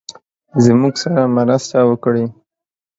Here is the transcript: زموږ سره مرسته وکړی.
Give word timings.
زموږ 0.65 0.93
سره 1.03 1.21
مرسته 1.37 1.77
وکړی. 1.89 2.25